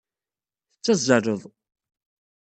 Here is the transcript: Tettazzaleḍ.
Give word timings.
Tettazzaleḍ. 0.71 1.41